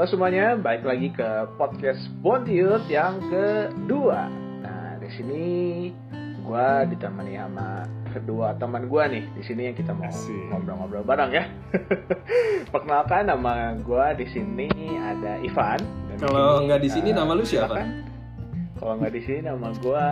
[0.00, 1.28] Halo semuanya, balik lagi ke
[1.60, 4.32] podcast Bondiut yang kedua.
[4.64, 5.44] Nah, di sini
[6.40, 9.24] gue ditemani sama kedua teman gue nih.
[9.36, 11.44] Di sini yang kita mau ngobrol-ngobrol bareng ya.
[12.72, 15.84] Perkenalkan nama gue di sini ada Ivan.
[16.16, 17.84] Kalau nggak di sini nama lu siapa?
[18.80, 20.06] Kalau nggak di sini nama gue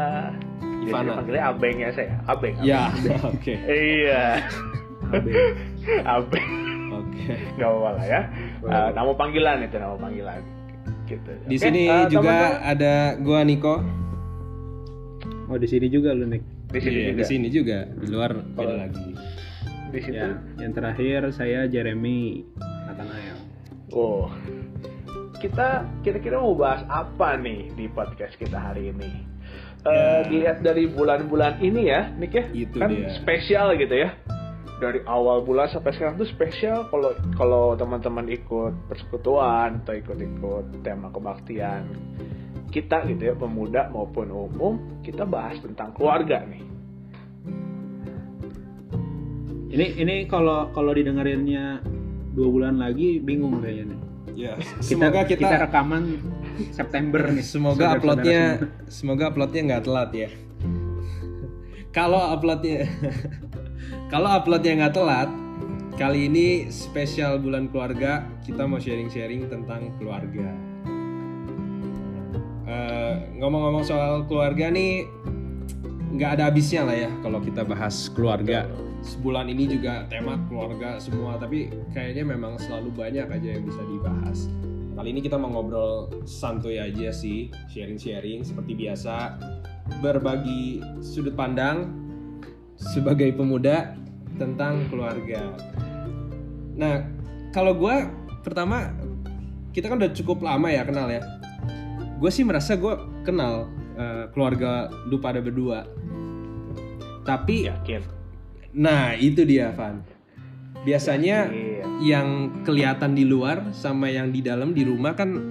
[0.85, 1.17] Ivana.
[1.17, 2.13] panggilnya Abeng ya saya.
[2.29, 2.61] Abeng.
[2.61, 2.69] Abeng.
[2.69, 2.93] Ya,
[3.33, 3.55] oke.
[3.57, 4.25] Iya.
[6.05, 6.69] Abeng.
[6.99, 7.35] Oke.
[7.57, 8.21] Gak apa-apa lah ya.
[8.61, 10.41] Eh, nama panggilan itu nama panggilan.
[11.05, 11.31] Gitu.
[11.47, 12.69] Di Oke, sini eh, juga teman-teman.
[12.69, 13.75] ada gua Niko.
[15.49, 16.45] Oh di sini juga lu Nick.
[16.69, 17.17] di sini Iya, juga.
[17.17, 17.79] di sini juga.
[17.89, 19.09] Di luar beda Kalau- lagi.
[19.89, 20.21] Di situ.
[20.21, 22.45] Ya, yang terakhir saya Jeremy
[22.85, 23.39] Nathanael.
[23.91, 24.29] Oh.
[25.35, 29.25] Kita kira-kira mau bahas apa nih di podcast kita hari ini?
[29.81, 30.27] Eh, Ya.
[30.27, 33.09] dilihat dari bulan-bulan ini ya, Nick ya, Itu kan dia.
[33.15, 34.13] spesial gitu ya.
[34.79, 41.11] Dari awal bulan sampai sekarang tuh spesial kalau kalau teman-teman ikut persekutuan atau ikut-ikut tema
[41.11, 41.83] kebaktian
[42.69, 46.63] kita gitu ya, pemuda maupun umum, kita bahas tentang keluarga nih.
[49.69, 51.81] Ini ini kalau kalau didengerinnya
[52.33, 54.01] dua bulan lagi bingung kayaknya nih.
[54.39, 56.23] Ya, Kita, semoga kita, rekaman
[56.71, 57.43] September nih.
[57.43, 60.31] semoga uploadnya semoga uploadnya nggak telat ya.
[61.91, 62.87] Kalau uploadnya
[64.09, 65.29] kalau uploadnya nggak telat,
[66.01, 70.49] kali ini spesial bulan keluarga kita mau sharing-sharing tentang keluarga.
[72.69, 75.05] Eh, ngomong-ngomong soal keluarga nih
[76.09, 78.65] nggak ada habisnya lah ya kalau kita bahas keluarga.
[79.05, 84.49] Sebulan ini juga tema keluarga semua, tapi kayaknya memang selalu banyak aja yang bisa dibahas.
[84.99, 89.39] Kali ini kita mau ngobrol santuy aja sih, sharing-sharing seperti biasa,
[90.03, 92.08] berbagi sudut pandang
[92.79, 93.99] sebagai pemuda
[94.39, 95.51] tentang keluarga.
[96.79, 97.03] Nah,
[97.51, 98.07] kalau gue
[98.47, 98.95] pertama
[99.75, 101.21] kita kan udah cukup lama ya kenal ya.
[102.23, 102.95] Gue sih merasa gue
[103.27, 103.67] kenal
[103.99, 105.85] eh, keluarga lu pada berdua.
[107.27, 108.03] Tapi Yakin.
[108.79, 110.01] Nah, itu dia, Van.
[110.87, 111.85] Biasanya Iya.
[112.01, 112.29] yang
[112.63, 115.51] kelihatan di luar sama yang di dalam di rumah kan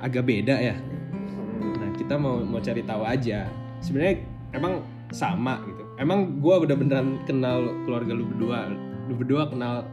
[0.00, 0.76] agak beda ya.
[0.78, 1.74] Hmm.
[1.76, 3.50] Nah, kita mau mau cari tahu aja.
[3.82, 4.22] Sebenarnya
[4.54, 4.80] emang
[5.10, 5.79] sama gitu.
[6.00, 8.72] Emang gua udah beneran kenal keluarga lu berdua.
[9.06, 9.84] Lu berdua kenal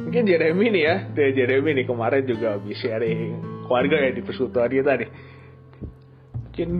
[0.00, 3.36] Mungkin Jeremy nih ya, dari Jeremy nih kemarin juga habis sharing
[3.68, 5.08] keluarga ya di persekutuan kita nih.
[6.46, 6.70] Mungkin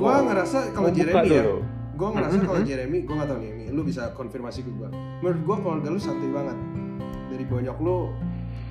[0.00, 1.44] Gua ngerasa kalau Jeremy ya.
[2.00, 2.46] Gua ngerasa Mhm.
[2.48, 4.88] kalau Jeremy, gua nggak tahu nih, Mi, lu bisa konfirmasi ke gua.
[5.20, 6.56] Menurut gua keluarga lu santuy banget.
[7.28, 7.98] Dari bonyok lu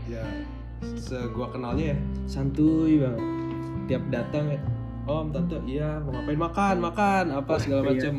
[0.10, 0.26] ya
[0.98, 3.22] se gua kenalnya ya santuy banget.
[3.86, 4.60] Tiap datang ya,
[5.10, 7.90] Om, tante, iya mau ngapain makan, makan, apa segala Iya.
[7.92, 8.16] macam.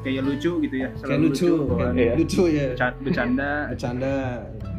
[0.00, 0.88] kayak lucu gitu ya.
[0.88, 2.12] Kayak selalu lucu, bawa kayak Iya.
[2.16, 2.66] lucu ya.
[3.04, 4.14] bercanda, Bercanda,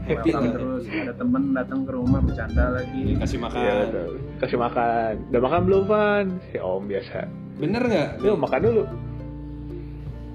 [0.02, 0.42] happy lah.
[0.50, 3.04] terus ada temen datang ke rumah bercanda lagi.
[3.20, 3.76] Kasih makan.
[3.86, 4.14] Betul.
[4.42, 5.14] kasih makan.
[5.30, 6.26] Udah makan belum, Van?
[6.50, 7.30] Si Om biasa.
[7.62, 8.10] Bener nggak?
[8.26, 8.84] Yuk makan dulu.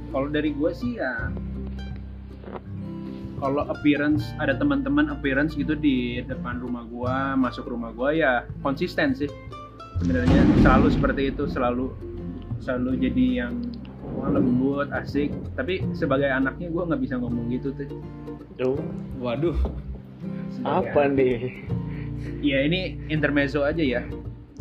[0.07, 1.35] Kalau dari gue sih ya
[3.37, 9.13] kalau appearance ada teman-teman appearance gitu di depan rumah gua masuk rumah gua ya konsisten
[9.13, 9.29] sih
[10.01, 11.87] sebenarnya selalu seperti itu selalu
[12.61, 13.55] selalu jadi yang
[14.17, 15.33] wah, lembut asik.
[15.55, 17.89] Tapi sebagai anaknya gua nggak bisa ngomong gitu tuh
[18.57, 18.81] Tuh,
[19.21, 19.57] Waduh,
[20.49, 21.37] Sebagai apa nih?
[22.41, 24.03] ya ini intermezzo aja ya.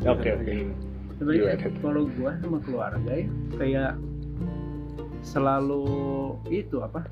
[0.03, 0.53] Oke, oke.
[1.16, 1.79] sebenarnya Gimana?
[1.79, 3.91] kalau gua sama keluarga ya kayak
[5.23, 5.88] selalu
[6.52, 7.07] itu apa?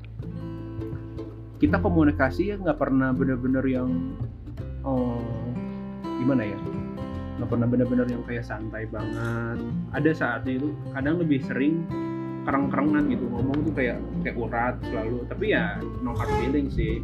[1.56, 3.88] Kita komunikasi ya nggak pernah bener-bener yang
[4.84, 5.16] oh
[6.20, 6.58] gimana ya
[7.34, 9.58] nggak pernah bener-bener yang kayak santai banget.
[9.90, 11.82] Ada saatnya itu kadang lebih sering
[12.46, 13.26] kereng-kerengan gitu.
[13.26, 15.26] Ngomong tuh kayak kayak urat selalu.
[15.26, 17.02] Tapi ya no hard feeling sih.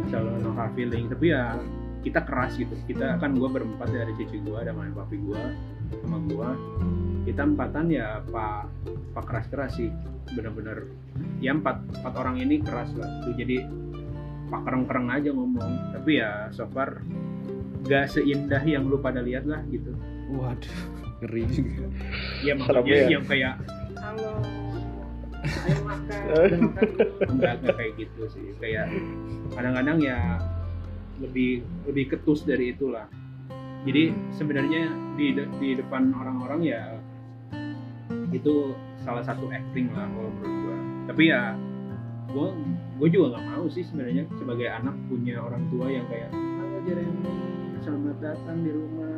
[0.00, 1.10] Masalah no hard feeling.
[1.12, 1.58] Tapi ya
[2.00, 2.72] kita keras gitu.
[2.88, 5.52] Kita kan gua berempat ya, ada cici gua ada main papi gua
[6.00, 6.56] sama gua.
[7.28, 8.68] Kita empatan ya pak
[9.12, 9.92] pak keras keras sih.
[10.32, 10.88] Bener-bener
[11.44, 13.08] ya empat empat orang ini keras lah.
[13.20, 13.68] Tuh jadi
[14.48, 15.92] pak kereng kereng aja ngomong.
[15.92, 17.04] Tapi ya so far
[17.84, 19.92] gak seindah yang lu pada lihat lah gitu.
[20.32, 20.78] Waduh,
[21.20, 21.84] ngeri juga.
[22.40, 23.08] ya Serem maksudnya ya.
[23.12, 23.54] yang kayak
[24.00, 24.32] halo.
[25.44, 26.88] Ayo makan ayo makan
[27.28, 28.46] enggak enggak kayak gitu sih.
[28.56, 28.88] Kayak
[29.52, 30.40] kadang-kadang ya
[31.20, 33.04] lebih lebih ketus dari itulah.
[33.84, 34.88] Jadi sebenarnya
[35.20, 36.82] di de- di depan orang-orang ya
[38.32, 38.72] itu
[39.04, 40.78] salah satu acting lah kalau menurut gua.
[41.12, 41.52] Tapi ya
[42.32, 42.48] gua
[42.94, 47.26] gue juga nggak mau sih sebenarnya sebagai anak punya orang tua yang kayak halo Jeremy
[47.84, 49.12] selamat datang di rumah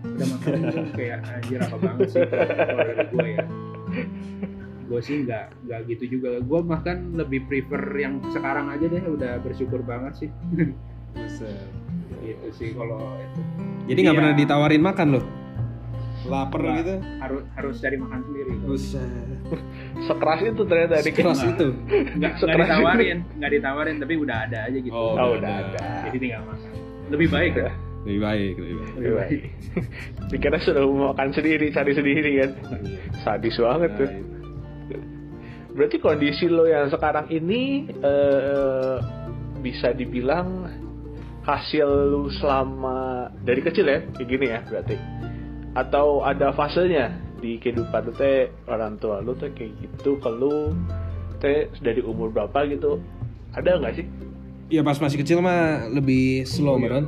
[0.00, 2.46] udah makan belum kayak anjir apa banget sih kalau
[2.86, 3.44] dari gue ya
[4.88, 9.36] gue sih nggak nggak gitu juga gue bahkan lebih prefer yang sekarang aja deh udah
[9.38, 10.30] bersyukur banget sih
[12.18, 13.40] gitu sih kalau itu
[13.86, 14.20] Jadi nggak Iya.
[14.20, 15.24] pernah ditawarin makan loh.
[16.26, 16.76] Lapar Nggak.
[16.78, 16.94] gitu.
[17.16, 19.38] harus harus cari makan sendiri Buset.
[20.02, 21.66] sekeras itu ternyata dik Keras itu.
[22.14, 25.78] nggak Sekeras ditawarin nggak ditawarin tapi udah ada aja gitu Oh, oh udah udah ada.
[25.78, 26.70] ada jadi tinggal makan
[27.08, 27.70] lebih baik ya
[28.08, 28.92] Lebih baik, lebih baik.
[28.96, 29.42] Lebih baik.
[30.32, 32.50] Dikira sudah mau makan sendiri, cari sendiri kan.
[33.20, 34.08] Sadis banget tuh.
[34.88, 34.96] Itu.
[35.76, 38.96] Berarti kondisi lo yang sekarang ini eh,
[39.60, 40.72] bisa dibilang
[41.44, 44.96] hasil lu selama dari kecil ya, kayak gini ya berarti.
[45.76, 47.12] Atau ada fasenya
[47.44, 50.72] di kehidupan lu teh orang tua lu tuh kayak gitu ke lu
[51.38, 53.04] teh dari umur berapa gitu
[53.52, 54.06] ada nggak sih?
[54.72, 56.88] Ya pas masih kecil mah lebih slow Oh, iya.
[56.88, 57.06] beneran.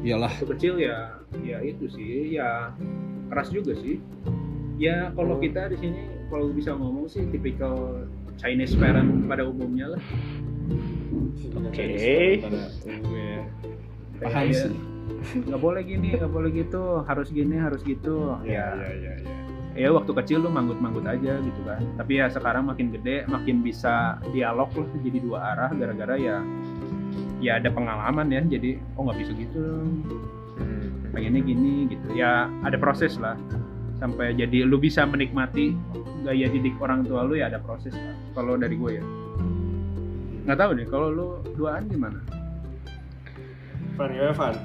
[0.00, 0.32] Iyalah.
[0.32, 0.98] waktu kecil ya
[1.40, 2.72] ya itu sih ya
[3.28, 4.00] keras juga sih
[4.76, 5.42] ya kalau Hmm.
[5.42, 8.04] kita di sini kalau bisa ngomong sih tipikal
[8.34, 10.02] Chinese parent pada umumnya lah
[11.54, 11.84] Oke.
[14.14, 14.74] Kayak Paham ya, sih.
[15.44, 19.34] nggak boleh gini nggak boleh gitu harus gini harus gitu Ya, ya ya, ya, ya.
[19.76, 24.16] ya waktu kecil lu manggut-manggut aja gitu kan tapi ya sekarang makin gede makin bisa
[24.30, 26.40] dialog lah jadi dua arah gara-gara ya
[27.44, 29.64] ya ada pengalaman ya jadi oh nggak bisa gitu.
[31.12, 32.16] Pengennya gini gitu.
[32.16, 33.36] Ya ada proses lah.
[34.00, 35.76] Sampai jadi lu bisa menikmati
[36.24, 39.04] gaya didik orang tua lu ya ada proses lah kalau dari gue ya.
[40.48, 42.18] Nggak tahu deh kalau lu duaan gimana?
[43.94, 44.56] Van, ya Van.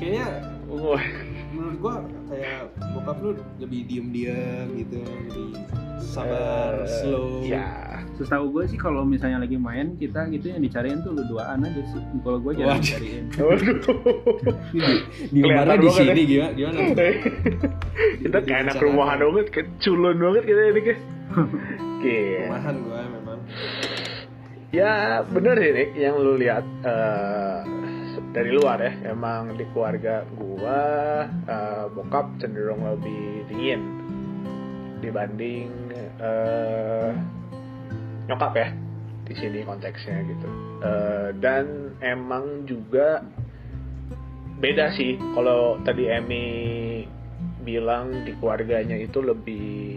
[0.00, 1.04] Kayaknya Wah,
[1.54, 1.94] menurut gua
[2.26, 3.30] kayak bokap lu
[3.62, 5.48] lebih diem-diem gitu, lebih
[6.02, 7.46] sabar, eh, slow.
[7.46, 11.62] Ya, setahu gue sih kalau misalnya lagi main kita gitu yang dicariin tuh lu duaan
[11.62, 13.78] aja sih kalau gue jarang dicariin Waduh.
[15.30, 16.52] Di, Kelihatan di sini gimana?
[16.56, 16.78] Gimana?
[18.24, 21.00] kita kayak anak rumahan banget, kayak culun banget kita ini kayak.
[21.96, 22.18] Oke.
[22.46, 23.38] Rumahan gua memang.
[24.74, 27.58] Ya bener sih Nick, yang lu lihat eh,
[28.36, 30.80] dari luar ya, emang di keluarga gua
[31.24, 33.80] eh, bokap cenderung lebih dingin
[35.00, 35.72] dibanding
[36.20, 37.10] eh,
[38.28, 38.68] nyokap ya
[39.24, 40.48] di sini konteksnya gitu.
[40.84, 43.24] Eh, dan emang juga
[44.60, 46.46] beda sih kalau tadi Emmy
[47.64, 49.96] bilang di keluarganya itu lebih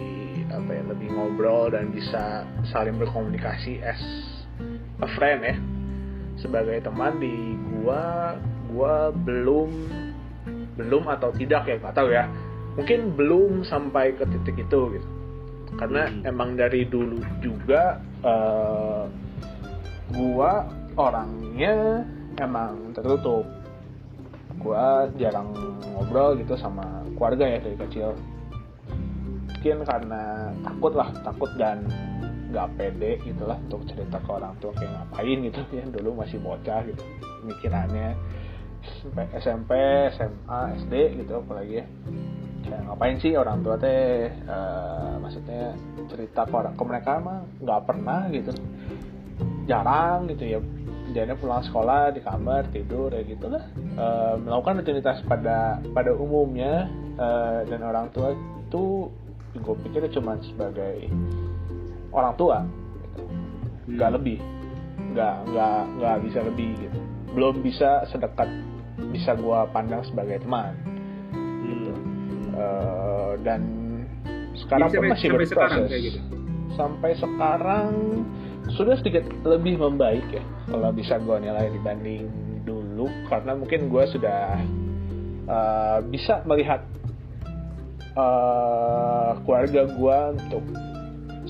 [0.49, 4.01] apa ya lebih ngobrol dan bisa saling berkomunikasi as
[5.05, 5.55] a friend ya
[6.39, 8.35] sebagai teman di gua
[8.71, 9.69] gua belum
[10.79, 12.25] belum atau tidak ya nggak tahu ya.
[12.79, 15.07] Mungkin belum sampai ke titik itu gitu.
[15.75, 16.25] Karena Hmm.
[16.25, 19.03] emang dari dulu juga eh,
[20.15, 22.03] gua orangnya
[22.39, 23.47] emang tertutup.
[24.59, 25.55] Gua jarang
[25.95, 28.15] ngobrol gitu sama keluarga ya dari kecil.
[29.51, 31.83] Mungkin karena takut lah takut dan
[32.49, 36.37] nggak pede gitu lah untuk cerita ke orang tua kayak ngapain gitu ya dulu masih
[36.41, 37.03] bocah gitu
[37.45, 38.17] mikirannya
[39.37, 39.71] SMP
[40.15, 40.93] SMA SD
[41.23, 41.85] gitu apalagi ya.
[42.63, 45.75] Kayak ngapain sih orang tua teh eh, maksudnya
[46.07, 48.51] cerita ke orang ke mereka mah nggak pernah gitu.
[49.67, 50.59] Jarang gitu ya
[51.09, 53.65] jadi pulang sekolah di kamar tidur ya gitu lah
[53.99, 56.87] Eh, melakukan rutinitas pada pada umumnya
[57.19, 59.11] eh, dan orang tua itu
[59.59, 61.11] gue pikir cuma sebagai
[62.11, 63.23] orang tua gitu.
[63.95, 64.37] nggak lebih.
[65.13, 66.99] Nggak nggak nggak bisa lebih gitu.
[67.33, 68.49] Belum bisa sedekat
[69.09, 70.75] bisa gua pandang sebagai teman
[71.63, 71.93] gitu.
[72.53, 73.61] Eh, dan
[74.59, 75.91] sekarang pun sampai- masih sampai sekarang berproses.
[75.91, 76.19] kayak gitu?
[76.77, 77.91] sampai sekarang
[78.71, 82.29] sudah sedikit lebih membaik ya kalau bisa gua nilai dibanding
[82.63, 84.59] dulu karena mungkin gua sudah
[85.49, 86.83] eh, bisa melihat
[88.13, 90.63] eh, keluarga gua untuk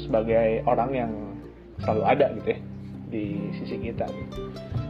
[0.06, 1.12] sebagai orang yang
[1.84, 2.60] selalu ada gitu ya
[3.10, 3.26] di
[3.60, 4.06] sisi kita.
[4.06, 4.42] Gitu.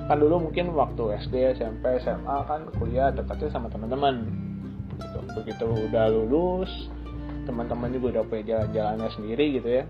[0.10, 4.28] kan dulu mungkin waktu SD SMP SMA kan kuliah dekatnya sama teman-teman.
[5.00, 5.20] Gitu.
[5.32, 6.92] begitu udah lulus
[7.48, 9.84] teman-teman juga udah punya jalan-jalannya sendiri gitu ya.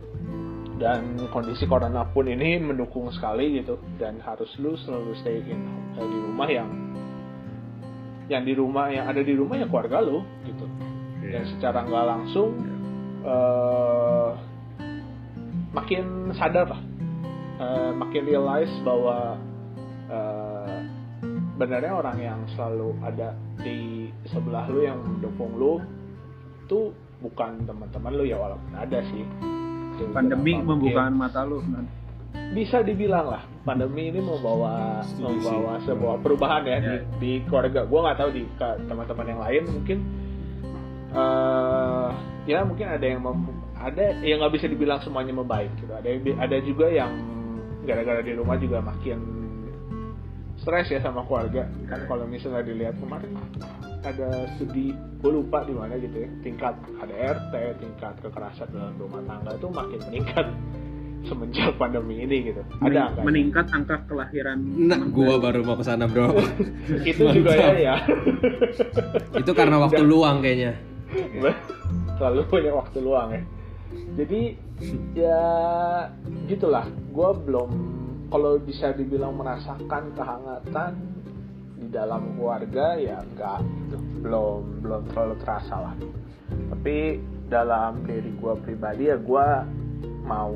[0.79, 3.81] Dan kondisi corona pun ini mendukung sekali gitu.
[3.99, 5.59] Dan harus lu selalu stay in
[5.97, 6.69] eh, di rumah yang
[8.29, 10.65] yang di rumah yang ada di rumah ya keluarga lu gitu.
[11.25, 12.49] Dan secara nggak langsung
[13.25, 14.29] eh,
[15.71, 16.81] makin sadar lah.
[17.59, 19.35] Eh, makin realize bahwa
[20.07, 20.77] eh,
[21.59, 25.83] benarnya orang yang selalu ada di sebelah lu yang mendukung lu
[26.63, 29.23] itu bukan teman-teman lu ya walaupun ada sih.
[30.15, 31.83] Pandemi membuka mata lu kan
[32.49, 35.85] bisa dibilang lah pandemi ini membawa Setuju membawa sih.
[35.91, 36.81] sebuah perubahan ya, Ya.
[36.81, 37.85] Di, di keluarga.
[37.85, 39.97] Gue nggak tahu di teman-teman yang lain mungkin.
[41.09, 42.09] Eh
[42.47, 45.91] ya mungkin ada yang mem- ada yang nggak bisa dibilang semuanya membaik gitu.
[45.95, 46.09] Ada
[46.39, 47.11] ada juga yang
[47.87, 49.19] gara-gara di rumah juga makin
[50.59, 51.65] stres ya sama keluarga.
[51.87, 53.31] Kan kalau misalnya dilihat kemarin
[54.03, 56.29] ada studi gue lupa di mana gitu ya.
[56.43, 60.47] Tingkat KDRT tingkat kekerasan dalam rumah tangga itu makin meningkat
[61.27, 62.61] semenjak pandemi ini gitu.
[62.83, 63.25] Ada angkanya.
[63.27, 66.31] meningkat angka kelahiran Nah, gua baru mau ke sana, Bro.
[67.11, 67.95] itu juga ya ya.
[69.35, 70.79] Itu karena waktu luang kayaknya.
[72.19, 73.41] selalu punya waktu luang ya
[74.19, 74.41] jadi
[75.15, 75.41] ya
[76.45, 76.85] gitulah.
[77.13, 77.69] Gue belum
[78.29, 80.91] kalau bisa dibilang merasakan kehangatan
[81.79, 83.63] di dalam keluarga ya enggak.
[84.21, 85.95] Belum belum terlalu terasa lah.
[86.49, 87.17] Tapi
[87.49, 89.47] dalam diri gue pribadi ya gue
[90.25, 90.53] mau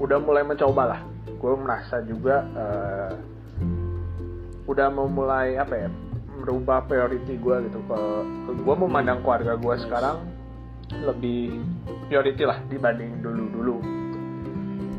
[0.00, 1.00] udah mulai mencoba lah.
[1.40, 3.12] Gue merasa juga eh,
[4.68, 5.88] udah memulai apa ya
[6.40, 7.80] merubah priority gue gitu.
[7.88, 7.98] Ke,
[8.52, 10.29] gue memandang keluarga gue sekarang
[10.92, 11.62] lebih
[12.06, 13.76] priority lah dibanding dulu dulu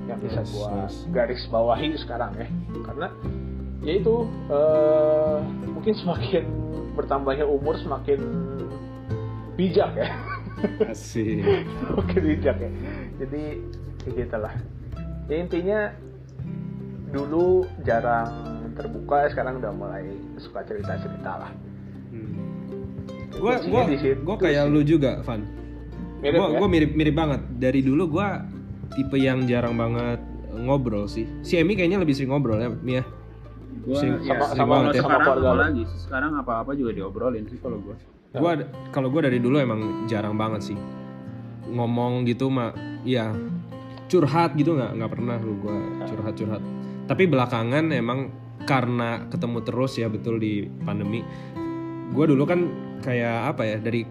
[0.07, 0.95] yang bisa Yes, gue yes.
[1.11, 2.47] garis bawahi sekarang ya
[2.83, 3.07] karena
[3.81, 4.15] ya itu
[4.47, 6.43] eh, mungkin semakin
[6.93, 8.19] bertambahnya umur semakin
[9.55, 10.09] bijak ya
[10.85, 11.43] Asik.
[11.87, 12.71] semakin bijak ya
[13.19, 13.43] jadi
[14.01, 14.53] ya gitulah
[15.27, 15.79] ya intinya
[17.11, 18.31] dulu jarang
[18.71, 20.07] terbuka sekarang udah mulai
[20.39, 21.51] suka cerita cerita lah
[23.31, 24.73] Gua gua di situ gua kayak sih.
[24.75, 25.41] lu juga, Van.
[26.21, 26.57] Mirip gua ya?
[26.61, 27.41] gua mirip mirip banget.
[27.57, 28.45] Dari dulu gua
[28.93, 30.21] tipe yang jarang banget
[30.53, 31.25] ngobrol sih.
[31.41, 33.03] Si Emi kayaknya lebih sering ngobrol ya, Mia.
[33.81, 34.93] Gua Sing- ya, sama- sering sama- banget ya.
[34.93, 35.49] sama sekarang keluarga lu.
[35.49, 37.95] apalagi sekarang apa-apa juga diobrolin sih kalau gua
[38.31, 38.51] Gua
[38.95, 40.77] kalau gua dari dulu emang jarang banget sih.
[41.67, 42.71] Ngomong gitu mah
[43.03, 43.31] ya
[44.07, 46.61] curhat gitu nggak nggak pernah lu gua curhat-curhat.
[47.07, 48.31] Tapi belakangan emang
[48.63, 51.25] karena ketemu terus ya betul di pandemi.
[52.11, 52.67] Gua dulu kan
[53.01, 54.03] kayak apa ya dari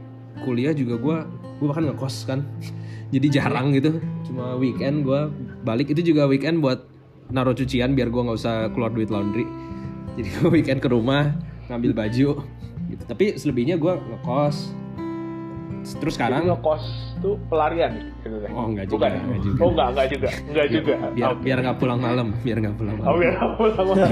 [0.43, 1.19] kuliah juga gua
[1.61, 2.41] gua bahkan ngekos kan.
[3.15, 4.01] Jadi jarang gitu.
[4.25, 5.29] Cuma weekend gua
[5.61, 6.89] balik itu juga weekend buat
[7.29, 9.45] naruh cucian biar gua nggak usah keluar duit laundry.
[10.17, 11.37] Jadi gua weekend ke rumah
[11.69, 12.43] ngambil baju
[12.89, 13.03] gitu.
[13.05, 14.75] Tapi selebihnya gua ngekos.
[15.81, 16.85] Terus sekarang Jadi ngekos
[17.19, 18.51] tuh pelarian gitu kan?
[18.53, 19.21] Oh, enggak juga, Bukan ya?
[19.23, 19.59] enggak juga.
[19.59, 20.29] Oh enggak, enggak juga.
[20.45, 20.95] Enggak juga.
[21.11, 21.41] biar Oke.
[21.41, 23.17] biar nggak pulang malam, biar nggak pulang Oh, malam.
[23.17, 24.11] biar nggak pulang malam.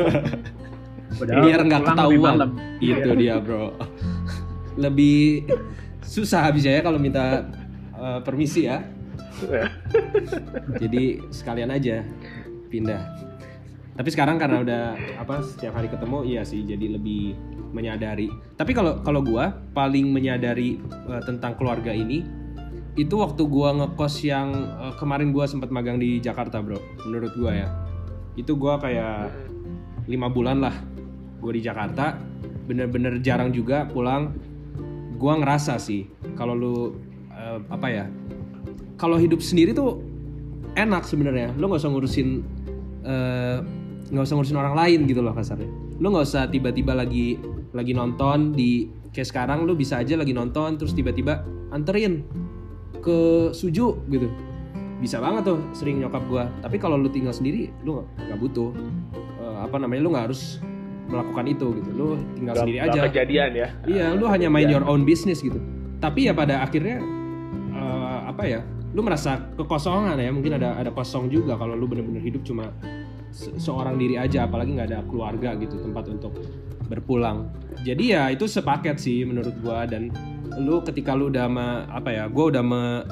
[1.19, 2.37] Padahal biar nggak ketahuan.
[2.81, 3.65] Itu dia, Bro.
[4.77, 5.45] Lebih
[6.09, 7.45] susah bisa ya kalau minta
[7.93, 8.81] eh, permisi ya.
[10.83, 12.01] Jadi sekalian aja
[12.73, 13.29] pindah.
[13.95, 14.83] Tapi sekarang karena udah
[15.21, 17.37] apa setiap hari ketemu, iya sih jadi lebih
[17.77, 18.33] menyadari.
[18.57, 22.25] Tapi kalau kalau gua paling menyadari eh, tentang keluarga ini
[22.99, 24.49] itu waktu gua ngekos yang
[24.89, 26.81] eh, kemarin gua sempat magang di Jakarta, Bro.
[27.05, 27.69] Menurut gua ya.
[28.35, 29.29] Itu gua kayak
[30.09, 30.73] lima bulan lah
[31.39, 32.19] gue di Jakarta
[32.67, 34.35] bener-bener jarang juga pulang
[35.19, 36.07] gue ngerasa sih
[36.39, 36.77] kalau lu
[37.35, 38.07] eh, apa ya
[38.99, 40.03] kalau hidup sendiri tuh
[40.75, 41.55] enak sebenarnya.
[41.59, 42.29] Lu nggak usah ngurusin
[43.07, 43.59] eh,
[44.11, 45.71] nggak usah ngurusin orang lain gitu loh kasarnya.
[45.99, 47.39] Lu nggak usah tiba-tiba lagi
[47.75, 51.43] lagi nonton di kayak sekarang lu bisa aja lagi nonton terus tiba-tiba
[51.75, 52.27] anterin
[53.03, 54.29] ke suju gitu.
[54.99, 56.51] Bisa banget tuh sering nyokap gua.
[56.63, 58.71] Tapi kalau lu tinggal sendiri lu nggak- butuh.
[59.39, 60.59] Eh, apa namanya lu nggak harus
[61.09, 61.89] melakukan itu gitu.
[61.91, 63.01] Lu tinggal Nggak- sendiri aja.
[63.09, 63.69] kejadian ya.
[63.85, 65.57] iya lu Nggak hanya main your own business gitu.
[65.99, 67.01] Tapi ya pada akhirnya
[67.73, 68.61] eh, apa ya
[68.93, 70.31] lu merasa kekosongan ya.
[70.31, 72.71] Mungkin ada ada kosong juga kalau lu bener-bener hidup cuma
[73.33, 74.45] se- seorang diri aja.
[74.45, 76.37] Apalagi nggak ada keluarga gitu tempat untuk
[76.87, 77.49] berpulang.
[77.81, 79.85] Jadi ya itu sepaket sih menurut gua.
[79.85, 80.13] Dan
[80.57, 83.05] lu ketika lu udah me- apa ya gua udah me-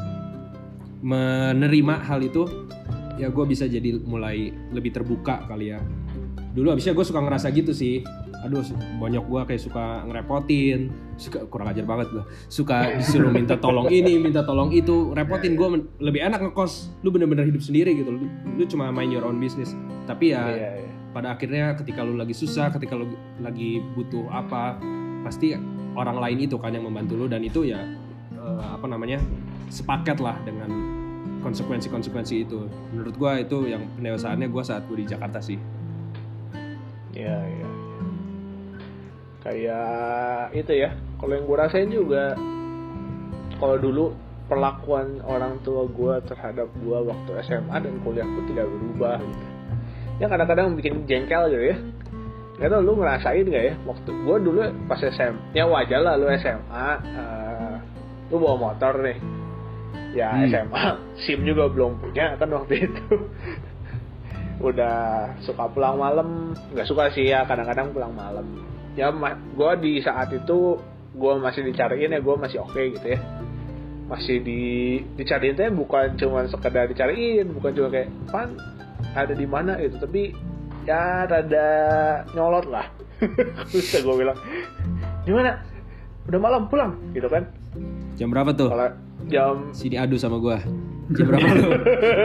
[0.96, 2.48] menerima hal itu
[3.16, 5.80] ya gue bisa jadi mulai lebih terbuka kali ya
[6.56, 8.00] dulu abisnya gue suka ngerasa gitu sih.
[8.40, 8.64] Aduh
[8.96, 10.88] banyak gue kayak suka ngerepotin.
[11.20, 15.12] Suka kurang ajar banget gue suka disuruh minta tolong ini minta tolong itu.
[15.12, 16.96] Repotin gue lebih enak ngekos.
[17.04, 18.24] Lu bener-bener hidup sendiri gitu lu,
[18.56, 19.76] lu cuma main your own business.
[20.08, 20.90] Tapi ya Iya, iya.
[21.12, 23.12] pada akhirnya ketika lu lagi susah ketika lu
[23.44, 24.80] lagi butuh apa
[25.28, 25.52] pasti
[25.92, 27.28] orang lain itu kan yang membantu lu.
[27.28, 27.84] Dan itu ya
[28.32, 29.20] eh, apa namanya
[29.68, 30.72] sepaket lah dengan
[31.44, 32.64] konsekuensi-konsekuensi itu.
[32.96, 35.75] Menurut gua itu yang pendewasaannya gua saat gue di Jakarta sih
[37.16, 37.68] Iya, iya.
[39.40, 39.88] Kayak
[40.52, 40.90] itu ya.
[41.16, 42.36] Kalau yang gue rasain juga,
[43.56, 44.04] kalau dulu
[44.46, 49.18] perlakuan orang tua gue terhadap gue waktu SMA dan kuliah pun tidak berubah.
[49.22, 49.46] Gitu.
[50.20, 51.76] Ya kadang-kadang bikin jengkel gitu ya.
[52.56, 56.24] Gak tau lu ngerasain gak ya waktu gue dulu pas SMA ya wajar lah lu
[56.40, 57.74] SMA eh,
[58.32, 59.20] lu bawa motor nih
[60.16, 60.48] ya Hmm.
[60.48, 60.84] SMA
[61.28, 63.12] SIM juga belum punya kan waktu itu
[64.60, 64.96] udah
[65.44, 66.52] suka pulang malam.
[66.72, 68.46] Nggak suka sih ya kadang-kadang pulang malam.
[68.96, 70.80] Ya gue di saat itu
[71.16, 73.20] gue masih dicariin ya gue masih oke gitu ya.
[74.06, 74.62] Masih di
[75.18, 78.56] dicariin tuh bukan cuma sekedar dicariin bukan cuma kayak pan
[79.12, 79.76] ada di mana?
[79.80, 80.00] gitu.
[80.00, 80.32] Tapi
[80.88, 81.68] ya rada
[82.32, 82.86] nyolot lah.
[83.72, 84.38] Terus gue bilang
[85.28, 85.60] gimana
[86.30, 86.92] udah malam pulang.
[87.12, 87.48] Gitu kan.
[88.16, 88.72] Jam berapa tuh?
[88.72, 88.88] kalau
[89.28, 90.56] jam Sini adu sama gua.
[91.16, 91.70] Jam berapa lu?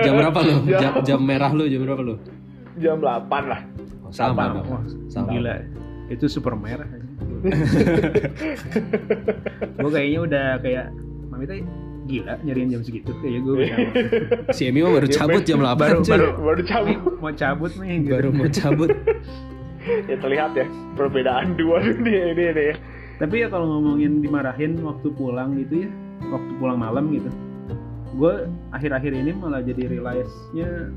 [0.02, 0.56] Jam berapa lu?
[0.68, 2.16] Jam, jam merah lu jam berapa lu?
[2.74, 3.62] jam 8 lah
[4.02, 4.58] Oh, sama Sama.
[4.58, 4.68] dong.
[4.68, 5.30] Wah, Sama.
[5.30, 5.56] gila.
[6.08, 6.88] Itu super merah.
[9.74, 10.86] gue kayaknya udah kayak
[11.30, 11.62] Mami teh
[12.04, 13.68] gila nyariin jam segitu kayak gue udah
[14.58, 17.98] Si Emi mah baru Dia cabut jam 8 baru- baru baru cabut mau cabut nih
[18.00, 18.12] gitu.
[18.14, 18.90] baru mau cabut.
[20.06, 22.76] ya terlihat ya perbedaan dua dunia ini ini ya
[23.18, 25.90] Tapi ya kalau ngomongin dimarahin waktu pulang gitu ya,
[26.30, 27.30] waktu pulang malam gitu,
[28.16, 28.34] gue
[28.76, 30.92] akhir-akhir ini malah jadi realize-nya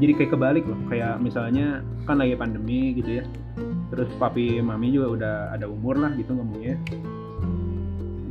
[0.00, 0.78] jadi kayak kebalik loh.
[0.88, 3.24] Kayak misalnya kan lagi pandemi gitu ya,
[3.94, 6.76] terus papi mami juga udah ada umur lah gitu ngomongnya.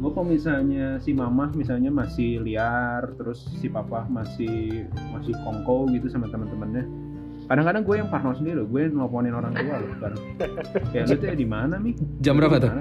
[0.02, 6.10] Gue kalau misalnya si mama misalnya masih liar, terus si papa masih masih kongko gitu
[6.10, 7.11] sama teman-temannya.
[7.52, 10.20] Kadang-kadang gue yang parno sendiri loh, gue nelponin orang tua loh sekarang.
[10.96, 11.94] Kayak lu tuh ya di mana nih?
[12.24, 12.72] Jam berapa tuh?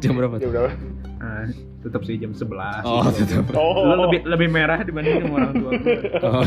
[0.00, 0.48] Jam berapa ya tuh?
[0.48, 0.72] udah
[1.20, 1.44] Nah,
[1.84, 3.20] tetap sih jam 11 Oh, gitu.
[3.20, 3.52] tetap.
[3.52, 5.96] oh Lu lebih lebih merah dibanding sama orang tua gue.
[6.24, 6.42] Oh,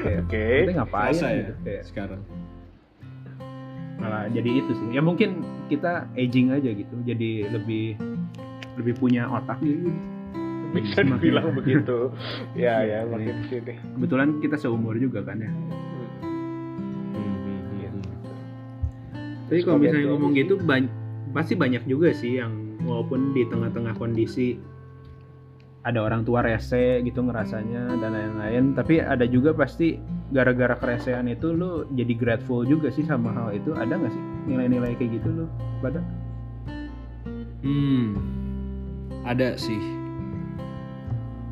[0.00, 2.20] Kayak, oke Kita ngapain masa ya gitu kayak sekarang.
[3.98, 4.88] malah jadi itu sih.
[4.94, 6.94] Ya mungkin kita aging aja gitu.
[7.02, 7.98] Jadi lebih
[8.78, 9.90] lebih punya otak gitu.
[10.70, 11.98] Bisa Semakin- dibilang begitu
[12.54, 13.08] ya ya Iya.
[13.08, 15.50] makin sini Kebetulan kita seumur juga kan ya.
[19.46, 20.86] Tapi kalau misalnya ngomong gitu ban-
[21.30, 24.62] pasti banyak juga sih yang walaupun di tengah-tengah kondisi
[25.80, 29.98] ada orang tua rese gitu ngerasanya dan lain-lain tapi ada juga pasti
[30.30, 34.94] gara-gara keresehan itu lu jadi grateful juga sih sama hal itu ada nggak sih nilai-nilai
[34.94, 35.46] kayak gitu lu
[35.80, 35.98] pada
[37.60, 38.16] Hmm.
[39.20, 39.76] Ada sih.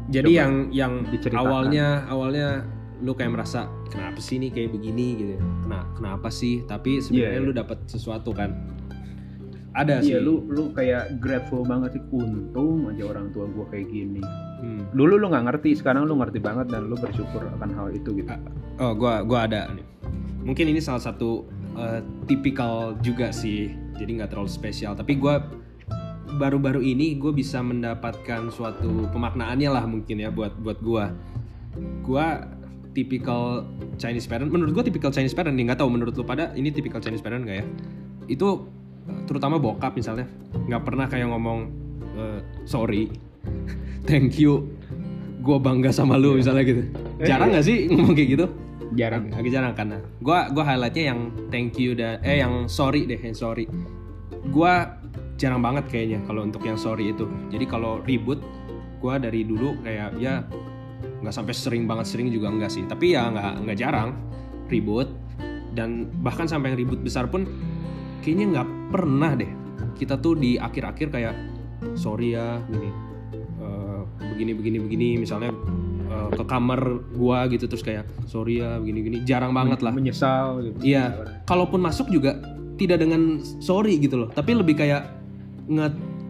[0.09, 0.93] Jadi Coba yang yang
[1.37, 2.49] awalnya awalnya
[2.99, 5.35] lu kayak merasa kenapa sih nih kayak begini gitu.
[5.39, 6.65] Kena, kenapa sih?
[6.65, 7.47] Tapi sebenarnya Iya, iya.
[7.47, 8.51] lu dapat sesuatu kan.
[9.77, 10.11] Ada sih.
[10.11, 14.19] iya lu lu kayak grateful banget sih untung aja orang tua gua kayak gini
[14.59, 14.91] Hmm.
[14.91, 18.35] dulu lu nggak ngerti sekarang lu ngerti banget dan lu bersyukur akan hal itu gitu
[18.83, 19.87] Oh, gua gua ada nih.
[20.43, 23.71] Mungkin ini salah satu uh, tipikal juga sih.
[23.95, 25.47] Jadi nggak terlalu spesial, tapi gua
[26.37, 31.15] baru-baru ini gue bisa mendapatkan suatu pemaknaannya lah mungkin ya buat buat gua.
[32.05, 32.45] Gua
[32.93, 33.65] tipikal
[33.97, 34.53] Chinese parent.
[34.53, 37.49] Menurut gua tipikal Chinese parent nih nggak tahu menurut lu pada ini tipikal Chinese parent
[37.49, 37.67] nggak ya?
[38.29, 38.69] Itu
[39.09, 40.29] uh, terutama bokap misalnya
[40.69, 41.73] nggak pernah kayak ngomong
[42.19, 43.09] uh, sorry,
[44.09, 44.69] thank you,
[45.41, 46.83] gue bangga sama lu misalnya gitu.
[47.25, 48.47] Jarang nggak sih ngomong kayak gitu?
[48.97, 51.21] jarang agak jarang karena gua gua highlightnya yang
[51.53, 53.69] thank you dan eh yang sorry deh yang sorry
[54.49, 54.97] gua
[55.39, 57.31] jarang banget kayaknya kalau untuk yang sorry itu.
[57.49, 58.43] Jadi kalau ribut
[58.99, 60.43] gua dari dulu kayak ya
[61.23, 62.83] nggak sampai sering banget sering juga enggak sih.
[62.85, 64.19] Tapi ya nggak nggak jarang
[64.67, 65.09] ribut.
[65.73, 67.47] Dan bahkan sampai yang ribut besar pun
[68.21, 69.53] kayaknya nggak pernah deh
[69.95, 71.35] kita tuh di akhir-akhir kayak
[71.95, 72.91] sorry ya gini
[73.63, 74.01] eh,
[74.35, 75.09] begini begini begini.
[75.23, 75.55] Misalnya
[76.11, 76.83] eh, ke kamar
[77.15, 79.95] gua gitu terus kayak sorry ya begini gini jarang banget lah.
[79.95, 80.79] Menyesal gitu.
[80.83, 81.15] Iya.
[81.47, 82.35] kalaupun masuk juga
[82.75, 84.31] tidak dengan sorry gitu loh.
[84.35, 85.19] Tapi lebih kayak
[85.69, 85.87] nge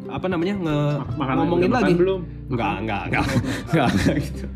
[0.09, 0.79] apa namanya nge
[1.14, 3.24] makan ngomongin lagi belum Enggak, enggak, enggak,
[3.68, 4.46] enggak, enggak gitu.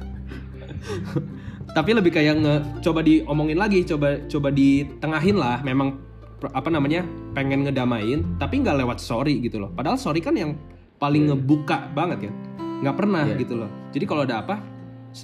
[1.72, 5.60] Tapi lebih kayak nge coba diomongin lagi, coba coba ditengahin lah.
[5.60, 5.96] Memang
[6.42, 9.70] apa namanya pengen ngedamain, tapi nggak lewat sorry gitu loh.
[9.72, 10.56] Padahal sorry kan yang
[10.96, 12.34] paling ngebuka banget kan,
[12.80, 13.40] nggak pernah Iya.
[13.40, 13.70] gitu loh.
[13.92, 14.60] Jadi kalau ada apa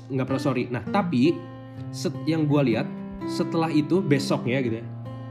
[0.09, 0.69] nggak pernah sorry.
[0.69, 1.37] Nah tapi
[1.91, 2.87] set- yang gua lihat
[3.25, 4.87] setelah itu besoknya gitu ya,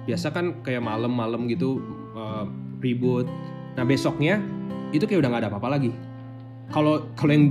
[0.06, 1.82] biasa kan kayak malam-malam gitu
[2.14, 2.46] eh,
[2.82, 3.26] ribut.
[3.78, 4.42] Nah besoknya
[4.90, 5.94] itu kayak udah nggak ada apa-apa lagi.
[6.74, 7.46] Kalau kalau yang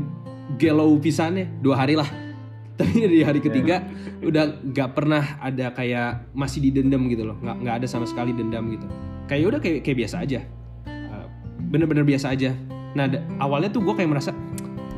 [0.59, 2.11] galau pisannya dua hari lah.
[2.79, 3.81] Tapi di hari ketiga
[4.21, 7.39] udah nggak pernah ada kayak masih didendam gitu loh.
[7.41, 8.85] Nggak nggak ada sama sekali dendam gitu.
[9.31, 10.41] Kayak udah kayak kayak biasa aja.
[10.85, 11.27] Uh,
[11.71, 12.53] bener-bener biasa aja.
[12.99, 13.07] Nah
[13.41, 14.35] awalnya tuh gue kayak merasa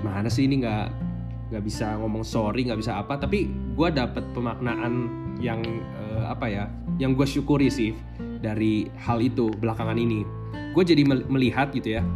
[0.00, 0.86] mana sih ini nggak
[1.48, 3.20] nggak bisa ngomong sorry nggak bisa apa.
[3.20, 3.46] Tapi
[3.78, 5.62] gue dapet pemaknaan yang
[5.94, 6.66] eh, apa ya
[6.98, 7.94] yang gue syukuri sih
[8.42, 10.37] dari hal itu belakangan ini
[10.78, 12.06] gue jadi mel- melihat gitu ya.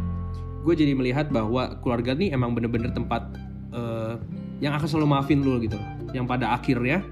[0.63, 3.27] Gue jadi melihat bahwa keluarga nih emang bener-bener tempat
[3.75, 4.15] eh,
[4.63, 5.75] yang akan selalu maafin lu gitu.
[6.15, 7.03] Yang pada akhirnya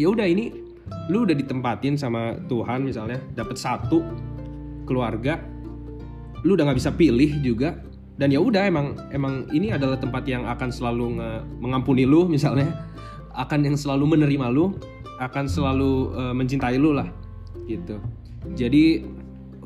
[0.00, 0.48] ya udah ini
[1.12, 4.00] lu udah ditempatin sama Tuhan misalnya dapat satu
[4.88, 5.36] keluarga
[6.40, 7.84] lu udah nggak bisa pilih juga.
[8.18, 11.20] Dan ya udah emang emang ini adalah tempat yang akan selalu
[11.60, 12.88] mengampuni lu misalnya
[13.36, 14.72] akan yang selalu menerima lu
[15.20, 17.12] akan selalu eh, mencintai lu lah
[17.68, 18.00] gitu.
[18.56, 19.04] Jadi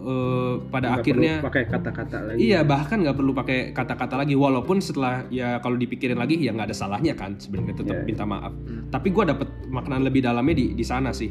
[0.03, 4.35] eh, pada Nggak akhirnya perlu pakai kata-kata lagi Iya bahkan nggak perlu pakai kata-kata lagi
[4.35, 8.05] walaupun setelah ya kalau dipikirin lagi ya nggak ada salahnya kan sebenarnya tetap Iya.
[8.05, 8.53] minta maaf.
[8.53, 8.91] Hmm.
[8.91, 11.31] Tapi gue dapet makna lebih dalamnya di di sana sih.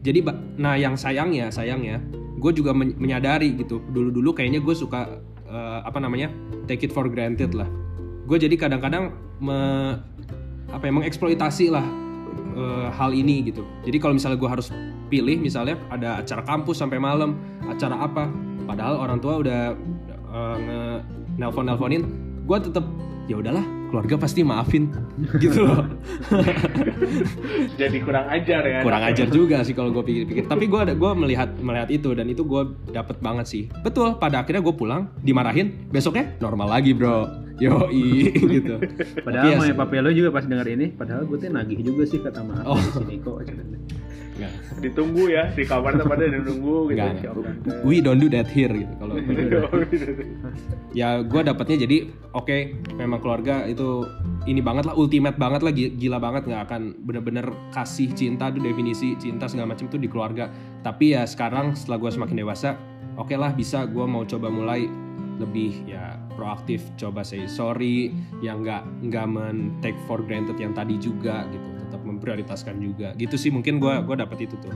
[0.00, 0.20] Jadi
[0.56, 1.98] nah yang sayangnya sayangnya
[2.38, 5.08] gue juga men- menyadari gitu dulu dulu kayaknya gue suka
[5.44, 6.30] eh, apa namanya
[6.64, 7.66] take it for granted lah.
[8.24, 9.96] Gue jadi kadang-kadang me-
[10.68, 11.84] apa ya mengeksploitasi lah
[12.54, 13.66] eh, hal ini gitu.
[13.84, 14.70] Jadi kalau misalnya gue harus
[15.10, 17.36] pilih misalnya ada acara kampus sampai malam,
[17.66, 18.30] acara apa,
[18.64, 19.60] padahal orang tua udah
[20.32, 20.80] eh, nge
[21.34, 22.02] nelpon nelponin,
[22.46, 22.86] gue tetap
[23.24, 24.90] ya udahlah keluarga pasti maafin
[25.38, 25.86] gitu loh.
[27.80, 30.44] jadi kurang ajar ya Kurang ajar juga sih kalau gue pikir-pikir.
[30.44, 33.62] Tapi gue gua melihat melihat itu dan itu gue dapet banget sih.
[33.80, 34.18] Betul.
[34.18, 37.28] Pada akhirnya gue pulang dimarahin, besoknya normal lagi bro.
[37.54, 37.86] Yo
[38.58, 38.82] gitu.
[39.22, 42.18] padahal ya mah sih- papelo juga pas denger ini padahal gue tuh nagih juga sih
[42.18, 42.74] kata maaf Oh.
[42.74, 43.46] di sini kok.
[44.82, 46.98] Ditunggu ya di kamar tempatnya ditunggu gitu.
[46.98, 47.86] Nggak.
[47.86, 48.92] We don't do that here gitu.
[48.98, 49.14] Kalau
[51.00, 51.96] ya gue dapatnya jadi
[52.34, 52.56] oke
[52.98, 54.06] memang keluarga itu
[54.44, 56.50] ini banget lah ultimate banget lah gi- gila banget.
[56.50, 60.50] Nggak akan bener-bener kasih cinta tuh definisi cinta segala macam tuh di keluarga.
[60.82, 62.74] Tapi ya sekarang setelah gue semakin dewasa
[63.14, 64.90] oke lah bisa gue mau coba mulai
[65.34, 70.94] lebih ya proaktif coba say sorry yang nggak nggak men take for granted yang tadi
[70.94, 74.74] juga gitu tetap memprioritaskan juga gitu sih mungkin gue gua dapet itu tuh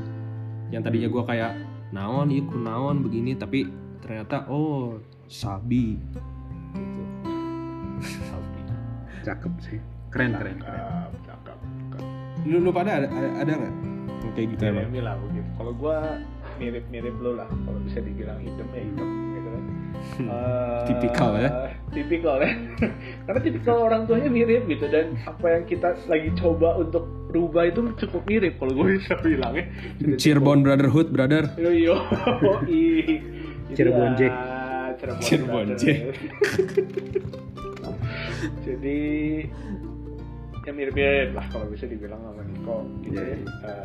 [0.71, 1.59] yang tadinya gue kayak
[1.91, 3.67] naon iku naon begini tapi
[3.99, 6.21] ternyata oh sabi gitu.
[9.27, 9.83] cakep sih
[10.15, 11.59] keren keren keren Cakep, cakep,
[11.91, 12.03] cakep.
[12.47, 13.75] lu lu pada ada ada, ada nggak
[14.19, 14.63] Yang kayak gitu
[15.03, 15.49] lah begitu.
[15.57, 15.97] Kalau gua
[16.59, 17.49] mirip-mirip lo lah.
[17.49, 19.18] Kalau bisa dibilang hitam ya hitam gitu kan.
[20.19, 21.51] Eh, Tipikal ya.
[21.89, 22.53] Tipikal ya.
[23.25, 27.93] Karena tipikal orang tuanya mirip gitu dan apa yang kita lagi coba untuk rubah itu
[27.97, 29.65] cukup mirip kalau gue bisa bilang ya.
[30.17, 31.97] Cirebon Brotherhood brother Yo yo.
[32.67, 33.21] Ih.
[33.71, 34.35] Cirebon Itulah, Jack.
[35.21, 35.67] Cirebon.
[35.77, 36.01] Jack.
[38.65, 39.01] Jadi
[40.63, 43.37] ya mirip-mirip lah kalau bisa dibilang sama Niko gitu Iya, ya.
[43.41, 43.77] iya.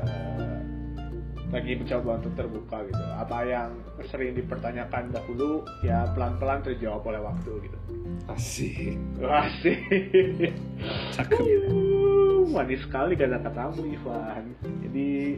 [1.53, 3.03] Lagi mencoba untuk terbuka gitu.
[3.13, 3.69] Apa yang
[4.09, 7.77] sering dipertanyakan dahulu ya pelan-pelan terjawab oleh waktu gitu.
[8.25, 8.97] Asik.
[9.21, 9.79] Asik.
[11.13, 11.45] Cakep.
[11.69, 14.43] Uh, manis sekali kata-katamu Ivan.
[14.81, 15.37] Jadi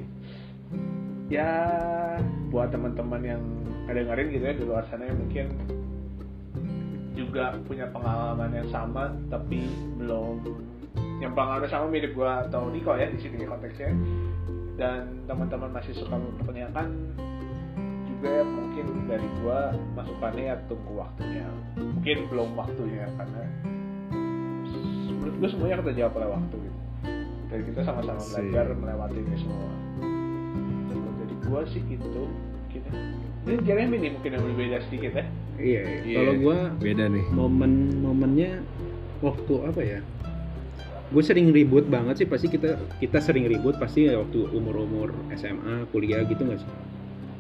[1.28, 1.51] ya
[2.47, 3.41] buat teman-teman yang
[3.86, 5.47] ngedengerin gitu ya di luar sana yang mungkin
[7.15, 9.65] juga punya pengalaman yang sama tapi
[9.97, 10.43] belum
[11.23, 13.89] yang pengalaman sama mirip gua atau Niko ya di sini konteksnya
[14.76, 16.88] dan teman-teman masih suka mempertanyakan
[18.12, 21.48] juga ya mungkin dari gua masukannya ya tunggu waktunya.
[21.76, 23.44] Mungkin belum waktunya karena
[25.16, 26.56] menurut gue semuanya kita jawab oleh waktu.
[26.60, 26.80] Gitu
[27.46, 29.70] dan kita sama-sama belajar melewati ini semua.
[31.22, 32.26] Dari gua sih gitu
[32.74, 32.90] gitu
[33.46, 35.26] ini Jeremy nih mungkin yang berbeda sedikit ya.
[35.56, 36.00] Iya, iya.
[36.02, 36.18] Iya.
[36.18, 37.26] kalau gue beda nih.
[37.32, 38.52] momen-momennya
[39.24, 40.00] waktu apa ya
[41.06, 45.86] gue sering ribut banget sih pasti kita kita sering ribut pasti ya waktu umur-umur SMA
[45.94, 46.72] kuliah gitu nggak sih?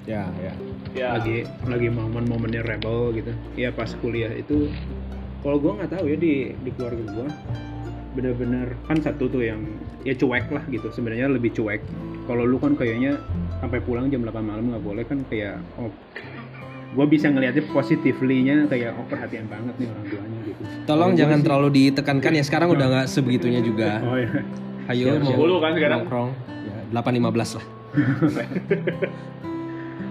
[0.05, 0.53] Ya ya.
[0.93, 1.07] Ya.
[1.17, 3.33] Lagi lagi momen-momennya rebel gitu.
[3.57, 4.69] Ya pas kuliah itu
[5.41, 7.27] kalau gue nggak tahu ya di di keluarga gue
[8.15, 9.65] bener-bener kan satu tuh yang
[10.05, 10.93] ya cuek lah gitu.
[10.93, 11.81] Sebenarnya lebih cuek.
[12.29, 13.17] Kalau lu kan kayaknya
[13.61, 15.89] sampai pulang jam 8 malam nggak boleh kan kayak oh
[16.95, 20.61] gue bisa ngelihatnya positifly-nya kayak oh perhatian banget nih orang tuanya gitu.
[20.87, 23.99] Tolong gua jangan sih- terlalu ditekankan ya sekarang udah nggak sebegitunya juga.
[24.07, 24.31] Oh ya
[24.93, 25.33] ayo mau.
[25.33, 25.99] 10 kan sekarang?
[26.05, 26.29] nongkrong.
[26.63, 27.65] Ya 8.15 lah.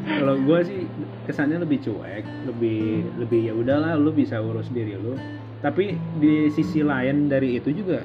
[0.04, 0.80] Kalau gue sih
[1.24, 5.16] kesannya lebih cuek lebih lebih ya udahlah lu bisa urus diri lu.
[5.64, 8.04] Tapi di sisi lain dari itu juga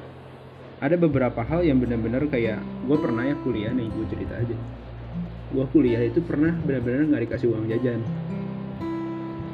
[0.79, 4.55] ada beberapa hal yang benar-benar kayak gue pernah ya kuliah nih gue cerita aja.
[5.51, 7.99] Gue kuliah itu pernah benar-benar nggak dikasih uang jajan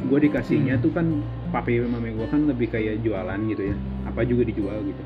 [0.05, 3.75] gue dikasihnya tuh kan papi mami gue kan lebih kayak jualan gitu ya.
[4.07, 5.01] Apa juga dijual gitu.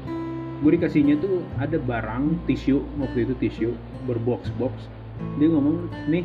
[0.60, 3.70] Gue dikasihnya tuh ada barang tisu waktu itu tisu
[4.08, 4.76] berbox box
[5.40, 6.24] dia ngomong nih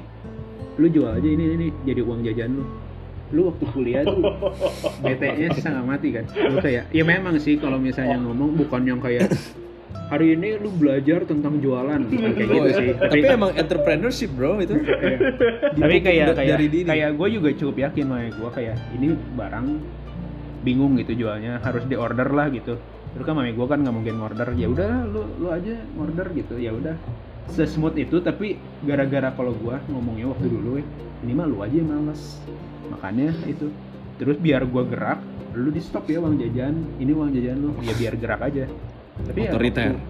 [0.75, 2.65] lu jual aja ini ini jadi uang jajan lu.
[3.35, 4.19] Lu waktu kuliah tuh
[5.03, 6.27] BT-nya setengah mati kan?
[6.35, 9.31] Lu kayak ya memang sih kalau misalnya ngomong bukan yang kayak
[10.15, 12.07] hari ini lu belajar tentang jualan.
[12.07, 12.89] Bukan kayak gitu sih.
[12.95, 14.79] Oh, tapi emang entrepreneurship bro itu.
[14.79, 15.19] Iya.
[15.83, 16.87] tapi kayak kayak dari dini.
[16.87, 19.67] kayak gue juga cukup yakin makanya gue kayak ini barang
[20.65, 22.79] bingung gitu jualnya harus di order lah gitu.
[23.15, 26.55] Terus kan mami gue kan nggak mungkin order ya udah lu lu aja order gitu.
[26.63, 26.95] Ya udah.
[27.45, 30.87] Sesmooth itu tapi gara-gara kalau gue ngomongnya waktu dulu ya
[31.27, 32.39] ini mah lu aja males.
[32.95, 33.67] Makanya itu.
[34.15, 35.19] Terus biar gue gerak
[35.59, 37.03] lu di stop ya uang jajan.
[37.03, 37.71] Ini uang jajan lu.
[37.83, 38.71] Ya biar gerak aja
[39.17, 39.95] tapi ya Otoriter.
[39.95, 40.03] waktu,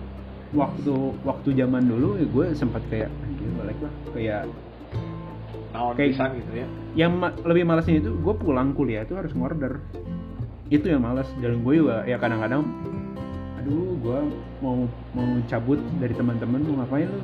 [0.54, 3.92] waktu waktu zaman dulu ya gue sempat kayak anjir balik lah.
[4.10, 4.40] Kayak
[5.70, 6.66] naon Kayak- pisan gitu ya.
[6.94, 9.82] yang ma- lebih malesnya itu gue pulang kuliah itu harus ngorder.
[10.66, 12.64] Itu yang males dan gue juga ya kadang-kadang
[13.60, 14.18] aduh gue
[14.60, 17.20] mau mau cabut dari teman-teman mau ngapain lu?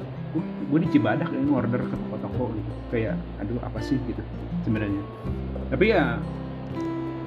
[0.71, 2.71] Gue di Cibadak ya ngorder ke toko-toko gitu.
[2.91, 3.97] Kayak aduh apa sih?
[4.05, 4.21] gitu
[4.63, 5.03] sebenarnya.
[5.71, 6.19] Tapi ya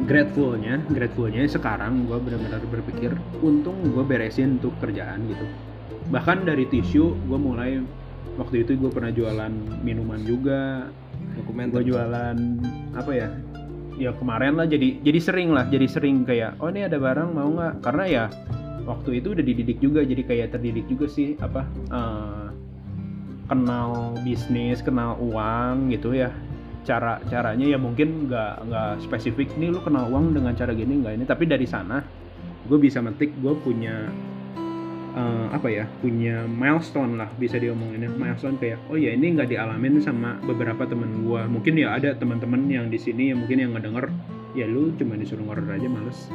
[0.04, 5.46] gratefulnya gratefulnya sekarang gue benar-benar berpikir untung gue beresin untuk kerjaan gitu.
[6.12, 7.80] Bahkan dari tisu gue mulai
[8.36, 10.92] waktu itu gue pernah jualan minuman juga.
[11.34, 11.82] Dokumenter.
[11.82, 12.38] Gue jualan
[12.94, 13.30] apa ya
[13.94, 17.50] ya kemarin lah jadi jadi sering lah jadi sering kayak oh ini ada barang mau
[17.50, 17.74] nggak?
[17.82, 18.24] Karena ya
[18.84, 22.48] waktu itu udah dididik juga jadi kayak terdidik juga sih apa eh,
[23.48, 26.32] kenal bisnis kenal uang gitu ya
[26.84, 31.14] cara caranya ya mungkin nggak nggak spesifik nih lu kenal uang dengan cara gini nggak
[31.20, 31.26] ini?
[31.28, 32.04] Tapi dari sana
[32.64, 34.08] gue bisa metik gue punya
[35.14, 40.02] eh, apa ya punya milestone lah bisa diomongin milestone kayak oh ya ini nggak dialamin
[40.02, 41.46] sama beberapa temen gua.
[41.46, 44.10] Mungkin ya ada teman-teman yang di sini yang mungkin yang ngedenger
[44.54, 46.30] ya lu cuma disuruh ngorder aja males.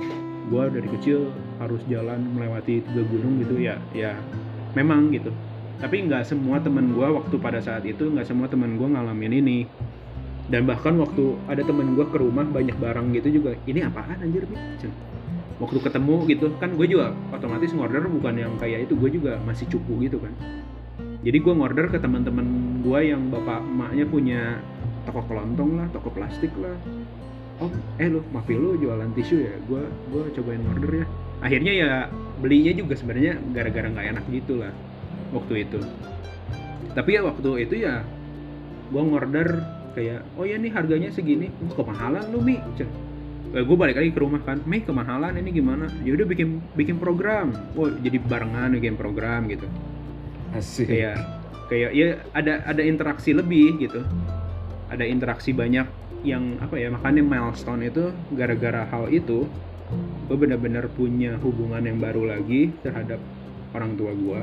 [0.48, 1.28] Gua dari kecil
[1.61, 4.14] harus jalan melewati tiga gunung gitu ya ya
[4.78, 5.34] memang gitu.
[5.78, 9.58] Tapi nggak semua temen gua waktu pada saat itu nggak semua temen gua ngalamin ini
[10.48, 14.48] dan bahkan waktu ada temen gua ke rumah banyak barang gitu juga ini apaan anjir?
[14.80, 14.92] Cen.
[15.58, 19.66] waktu ketemu gitu kan gue juga otomatis ngorder bukan yang kayak itu gue juga masih
[19.66, 20.30] cukup gitu kan.
[21.26, 22.46] Jadi gue ngorder ke teman-teman
[22.78, 24.42] gue yang bapak emaknya punya
[25.02, 26.78] toko kelontong lah toko plastik lah.
[27.58, 29.54] Oh eh lu maaf lu jualan tisu ya?
[29.66, 29.82] Gue
[30.14, 31.06] gue cobain order ya.
[31.42, 31.90] Akhirnya ya
[32.38, 34.70] belinya juga sebenarnya gara-gara nggak enak gitu lah
[35.34, 35.82] waktu itu.
[36.94, 38.06] Tapi ya waktu itu ya
[38.94, 42.62] gue ngorder kayak oh ya nih harganya segini oh, kemahalan lu mi.
[43.48, 45.90] Gue balik lagi ke rumah kan mi kemahalan ini gimana?
[46.06, 47.50] Ya udah bikin bikin program.
[47.74, 49.66] Oh jadi barengan bikin program gitu.
[50.54, 50.87] Asik.
[50.87, 51.26] Kayak
[51.66, 54.06] kayak ya ada ada interaksi lebih gitu.
[54.87, 55.90] Ada interaksi banyak
[56.22, 59.46] yang apa ya makanya milestone itu gara-gara hal itu
[60.28, 63.22] gue benar-benar punya hubungan yang baru lagi terhadap
[63.72, 64.42] orang tua gue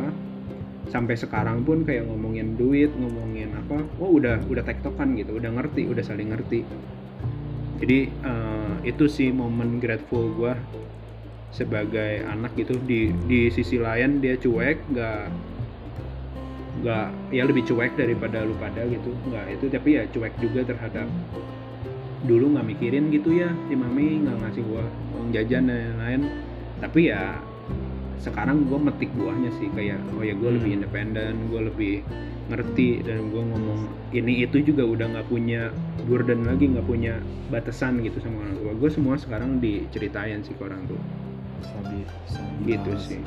[0.89, 5.89] sampai sekarang pun kayak ngomongin duit ngomongin apa wah udah udah tektokan gitu udah ngerti
[5.89, 6.61] udah saling ngerti.
[7.75, 10.53] Jadi eh, itu sih momen grateful gue
[11.51, 12.77] sebagai anak gitu.
[12.79, 15.21] Di di sisi lain dia cuek nggak
[16.85, 19.11] nggak ya lebih cuek daripada lu pada gitu.
[19.27, 21.07] Nggak itu tapi ya cuek juga terhadap
[22.25, 24.85] dulu nggak mikirin gitu ya si mami nggak ngasih gua
[25.17, 26.21] uang jajan dan lain-lain.
[26.79, 27.39] Tapi ya
[28.19, 31.95] sekarang gue metik buahnya sih kayak oh ya gue lebih independen gue lebih
[32.45, 35.73] ngerti dan gue ngomong ini itu juga udah nggak punya
[36.05, 37.17] burden lagi nggak punya
[37.49, 38.71] batasan gitu sama orang tua.
[38.77, 41.01] Gue semua sekarang diceritain sih ke orang tua.
[41.65, 43.07] Sabi sabi gitu banget.
[43.09, 43.21] sih.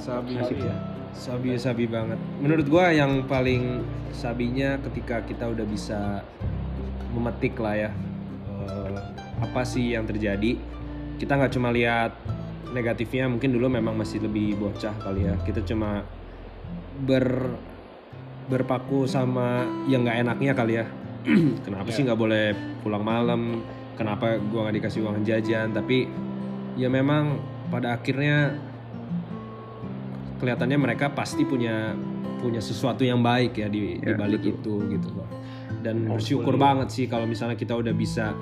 [0.00, 0.76] Sabi Asik ya.
[1.12, 2.20] sabi sabi banget.
[2.40, 6.24] Menurut gua yang paling sabinya ketika kita udah bisa
[7.12, 7.90] memetik lah ya
[8.64, 8.98] eh,
[9.40, 10.56] apa sih yang terjadi?
[11.16, 12.12] Kita nggak cuma lihat
[12.74, 15.34] negatifnya mungkin dulu memang masih lebih bocah kali ya.
[15.42, 16.02] Kita cuma
[17.04, 17.54] ber
[18.46, 20.86] berpaku sama yang nggak enaknya kali ya.
[21.66, 23.62] Kenapa sih nggak boleh pulang malam?
[23.98, 25.74] Kenapa gua nggak dikasih uang jajan?
[25.74, 26.06] Tapi
[26.78, 27.38] ya memang
[27.70, 28.54] pada akhirnya
[30.38, 31.96] kelihatannya mereka pasti punya
[32.36, 34.84] punya sesuatu yang baik ya di, di Ya, balik betul.
[34.86, 35.08] itu gitu.
[35.16, 35.26] Loh
[35.82, 36.14] dan Hopefully.
[36.18, 38.34] bersyukur banget sih kalau misalnya kita udah bisa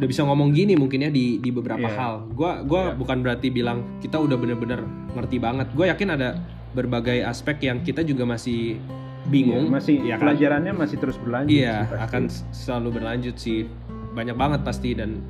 [0.00, 1.94] udah bisa ngomong gini mungkin ya di di beberapa Iya.
[1.94, 2.96] hal gua gua Iya.
[2.96, 4.80] bukan berarti bilang kita udah bener-bener
[5.12, 8.80] ngerti banget gue yakin ada berbagai aspek yang kita juga masih
[9.26, 10.22] bingung Iya, masih ya kan?
[10.24, 12.00] pelajarannya masih terus berlanjut Iya, pasti.
[12.00, 13.68] akan selalu berlanjut sih.
[14.10, 15.20] Banyak banget pasti dan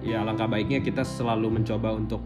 [0.00, 2.22] ya alangkah baiknya kita selalu mencoba untuk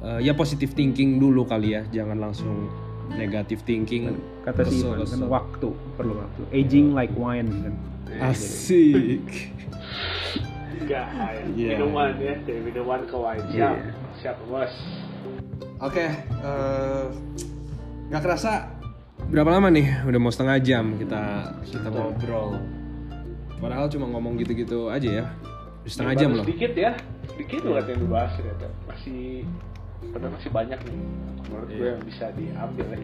[0.00, 2.68] eh, ya positive thinking dulu kali ya, jangan langsung
[3.10, 4.12] negative thinking.
[4.40, 7.74] kata si Ivan kan waktu perlu waktu aging like wine kan
[8.22, 9.24] Asik.
[10.72, 11.06] Enggak,
[11.50, 11.68] Iya.
[11.74, 13.50] minuman ya dari minuman ke wine Iya.
[13.50, 13.76] siap
[14.16, 14.74] siap bos
[15.80, 17.04] Oke, eh,
[18.06, 18.68] nggak kerasa
[19.26, 20.04] berapa lama nih?
[20.04, 21.20] Udah mau setengah jam kita
[21.64, 22.60] kita ngobrol.
[23.56, 25.26] Padahal cuma ngomong gitu-gitu aja ya.
[25.80, 26.44] Udah setengah Ya, jam loh.
[26.44, 26.92] sedikit ya
[27.30, 29.20] sedikit banget yang dibahas ternyata masih
[30.06, 30.98] padahal masih banyak nih
[31.40, 31.88] menurut gue Iya.
[31.90, 32.98] yang bisa diambil ya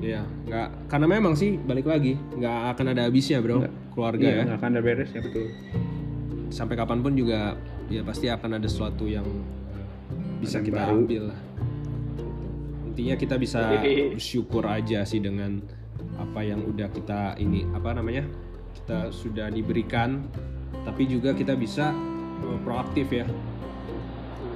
[0.00, 3.74] Iya, nggak karena memang sih balik lagi nggak akan ada habisnya bro Nggak.
[3.92, 4.42] keluarga iya ya.
[4.42, 5.46] nggak akan ada beres ya betul
[6.54, 7.58] Sampai kapan pun juga
[7.90, 9.26] ya pasti akan ada sesuatu yang
[10.38, 10.94] bisa Yang kita baru.
[11.02, 11.40] ambil lah.
[12.94, 15.58] Intinya kita bisa bersyukur aja sih dengan
[16.14, 18.22] apa yang udah kita ini apa namanya
[18.78, 20.22] kita sudah diberikan,
[20.86, 21.90] tapi juga kita bisa
[22.38, 23.26] eh, proaktif ya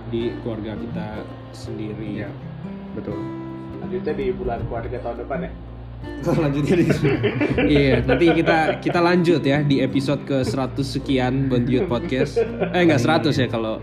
[0.09, 1.09] di keluarga kita
[1.51, 2.23] sendiri.
[2.23, 2.31] Iya.
[2.97, 3.15] betul
[3.79, 5.53] lanjutnya di bulan keluarga tahun depan ya
[6.37, 6.87] lanjutnya di
[7.79, 12.39] iya nanti kita kita lanjut ya di episode ke 100 sekian Bondiut Podcast.
[12.75, 13.81] Eh nggak 100 ya kalau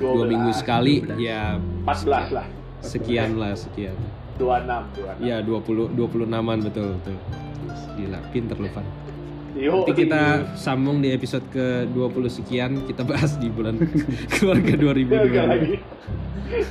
[0.00, 2.46] dua 12, minggu sekali ya 14 lah.
[2.80, 3.96] sekian lah sekian.
[4.34, 5.30] 26, 26.
[5.30, 7.16] ya 20 26an betul betul.
[7.94, 8.86] Gila pinter lu Van.
[9.54, 13.78] Yo, nanti kita sambung di episode ke 20 sekian kita bahas di bulan
[14.34, 15.74] keluarga Gagal 2022 lagi.
[16.50, 16.70] Terus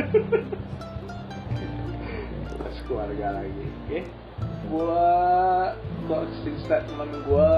[2.90, 3.64] keluarga lagi.
[3.86, 3.98] Oke.
[4.66, 5.06] Gua
[6.10, 7.52] closing statement gua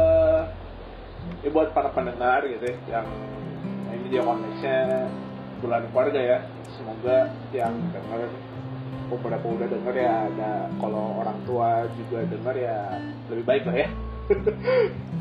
[1.41, 3.09] ya buat para pendengar gitu ya, yang
[3.97, 5.09] ini dia konteksnya
[5.65, 6.39] bulan keluarga ya.
[6.77, 8.29] Semoga yang denger
[9.09, 12.79] beberapa udah denger ya ada kalau orang tua juga denger ya
[13.29, 13.89] lebih baik lah ya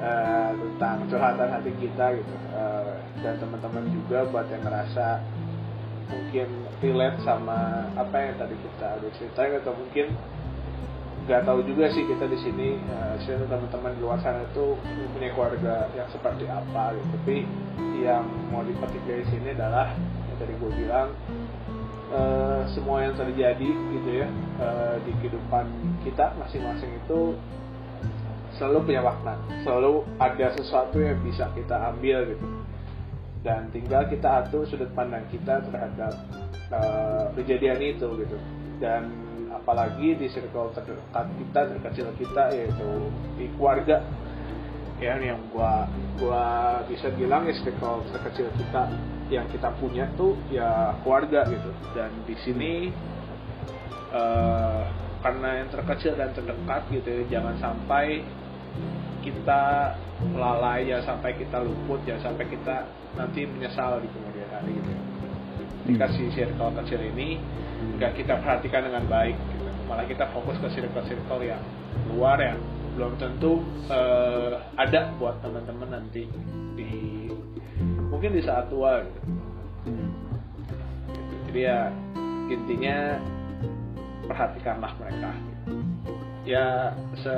[0.00, 5.20] Eh, tentang curhatan hati kita gitu Eh, dan teman-teman juga buat yang ngerasa
[6.10, 6.48] mungkin
[6.82, 10.06] relate sama apa yang tadi kita udah ceritain atau mungkin
[11.30, 12.68] nggak tahu juga sih kita di sini
[13.22, 14.74] sini teman-teman di luar sana itu
[15.14, 17.06] punya keluarga yang seperti apa gitu.
[17.22, 17.36] Tapi
[18.00, 19.94] yang mau dipetik dari sini adalah
[20.26, 21.08] yang tadi gue bilang
[22.10, 25.66] eh, semua yang terjadi gitu ya eh, di kehidupan
[26.02, 27.36] kita masing-masing itu
[28.56, 32.59] selalu punya makna selalu ada sesuatu yang bisa kita ambil gitu
[33.40, 36.12] dan tinggal kita atur sudut pandang kita terhadap
[36.72, 38.36] uh, kejadian itu gitu.
[38.80, 39.08] Dan
[39.52, 42.90] apalagi di circle terdekat kita terkecil kita yaitu
[43.40, 44.04] di keluarga.
[45.00, 45.88] Ya yang gua
[46.20, 46.44] gua
[46.84, 48.92] bisa bilang ya circle terkecil kita
[49.32, 51.72] yang kita punya tuh ya keluarga gitu.
[51.96, 52.92] Dan di sini
[54.12, 54.82] eh,
[55.24, 58.20] karena yang terkecil dan terdekat gitu ya, jangan sampai
[59.20, 59.94] kita
[60.36, 64.92] lalai ya sampai kita luput ya sampai kita nanti menyesal di kemudian hari gitu
[65.90, 67.40] dikasih circle kecil ini
[67.96, 69.64] nggak kita perhatikan dengan baik gitu.
[69.88, 71.62] malah kita fokus ke circle-circle yang
[72.12, 72.60] luar yang
[72.94, 76.28] belum tentu eh, ada buat teman-teman nanti
[76.76, 77.26] di
[78.12, 79.20] mungkin di saat tua gitu.
[79.88, 81.34] Gitu.
[81.50, 81.80] jadi ya
[82.50, 82.96] intinya
[84.28, 85.32] perhatikanlah mereka
[86.50, 87.34] ya se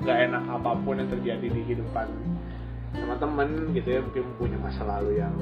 [0.00, 2.08] nggak enak apa pun yang terjadi di kehidupan
[2.92, 5.34] teman-teman gitu ya mungkin punya masa lalu yang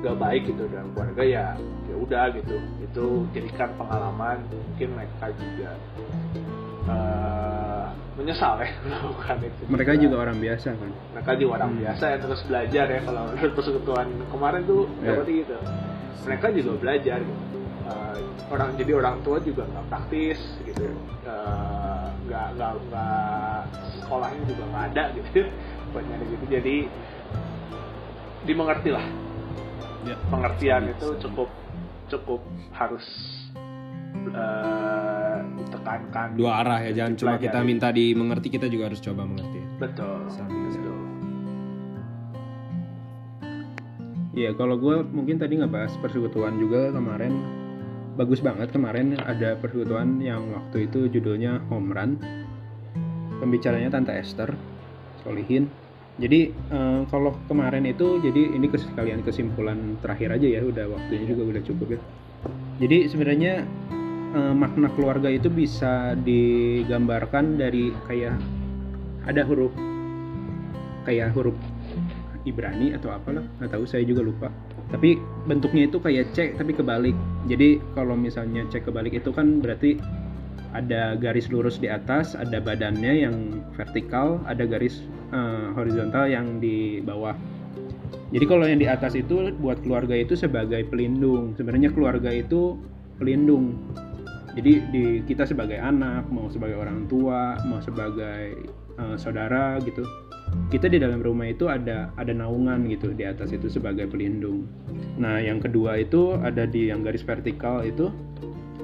[0.00, 1.46] gak baik gitu dalam keluarga ya
[1.84, 5.70] ya udah gitu itu jadikan pengalaman mungkin mereka juga
[6.84, 10.90] eh, menyesal ya melakukan itu Mereka juga orang biasa kan.
[11.10, 11.80] mereka juga orang Hmm.
[11.80, 15.10] biasa ya terus belajar ya kalau menurut persekutuan kemarin tuh Ya.
[15.10, 15.56] seperti gitu
[16.22, 17.42] mereka juga belajar gitu
[17.84, 20.88] Eh, orang jadi orang tua juga nggak praktis gitu
[21.24, 21.73] Eh,
[22.24, 23.58] nggak nggak nggak
[24.00, 25.40] sekolahnya juga nggak ada gitu.
[25.92, 26.44] Buat nyari gitu.
[26.48, 26.76] Jadi
[28.44, 29.06] dimengerti lah.
[30.04, 30.20] Ya.
[30.28, 31.48] pengertian itu cukup
[32.12, 32.44] cukup
[32.76, 33.06] harus
[34.28, 36.36] eh, ditekankan.
[36.36, 39.64] Dua arah ya jangan cuma kita minta dimengerti kita juga harus coba mengerti.
[39.80, 40.96] Betul betul.
[44.34, 47.38] Iya, kalau gue mungkin tadi ngebahas persekutuan juga kemarin
[48.14, 52.18] bagus banget kemarin ada persekutuan yang waktu itu judulnya Home Run.
[53.42, 54.54] Pembicaranya Tante Esther
[55.26, 55.66] Solihin.
[56.14, 61.42] Jadi eh, kalau kemarin itu jadi ini sekalian kesimpulan terakhir aja ya, udah waktunya juga
[61.50, 62.00] udah cukup ya.
[62.78, 63.66] Jadi sebenarnya
[64.30, 68.38] eh, makna keluarga itu bisa digambarkan dari kayak
[69.26, 69.74] ada huruf
[71.04, 71.56] kayak huruf
[72.44, 74.48] Ibrani atau apalah nggak tahu saya juga lupa
[74.94, 75.18] tapi
[75.50, 77.18] bentuknya itu kayak C tapi kebalik.
[77.50, 79.98] Jadi kalau misalnya C kebalik itu kan berarti
[80.70, 85.02] ada garis lurus di atas ada badannya yang vertikal ada garis
[85.34, 87.34] eh, horizontal yang di bawah.
[88.30, 91.58] Jadi kalau yang di atas itu buat keluarga itu sebagai pelindung.
[91.58, 92.78] Sebenarnya keluarga itu
[93.18, 93.74] pelindung.
[94.54, 100.06] Jadi di kita sebagai anak mau sebagai orang tua mau sebagai eh, saudara gitu
[100.74, 104.66] kita di dalam rumah itu ada ada naungan gitu di atas itu sebagai pelindung.
[105.20, 108.10] Nah, yang kedua itu ada di yang garis vertikal itu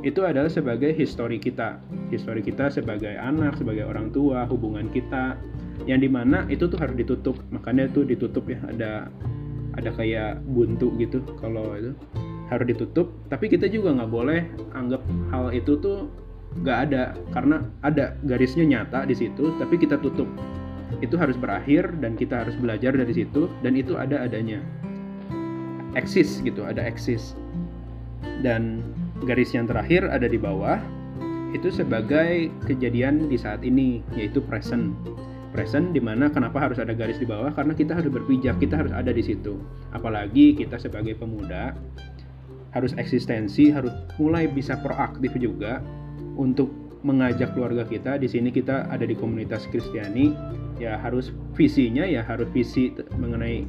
[0.00, 1.82] itu adalah sebagai histori kita.
[2.08, 5.36] Histori kita sebagai anak, sebagai orang tua, hubungan kita
[5.84, 7.36] yang di mana itu tuh harus ditutup.
[7.52, 9.10] Makanya tuh ditutup ya ada
[9.76, 11.92] ada kayak buntu gitu kalau itu
[12.48, 13.12] harus ditutup.
[13.28, 14.40] Tapi kita juga nggak boleh
[14.72, 15.02] anggap
[15.34, 16.08] hal itu tuh
[16.50, 20.26] nggak ada karena ada garisnya nyata di situ, tapi kita tutup
[20.98, 24.58] itu harus berakhir dan kita harus belajar dari situ dan itu ada adanya.
[25.94, 27.38] Eksis gitu ada eksis.
[28.42, 28.82] Dan
[29.22, 30.80] garis yang terakhir ada di bawah
[31.50, 34.94] itu sebagai kejadian di saat ini yaitu present.
[35.50, 37.50] Present di mana kenapa harus ada garis di bawah?
[37.50, 39.58] Karena kita harus berpijak kita harus ada di situ.
[39.90, 41.74] Apalagi kita sebagai pemuda
[42.70, 45.82] harus eksistensi harus mulai bisa proaktif juga
[46.38, 46.70] untuk
[47.00, 50.32] mengajak keluarga kita di sini kita ada di komunitas Kristiani.
[50.80, 53.68] Ya harus visinya ya harus visi mengenai